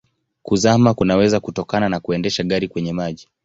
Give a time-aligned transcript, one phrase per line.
[0.43, 3.27] Kuzama kunaweza kutokana na kuendesha gari kwenye maji.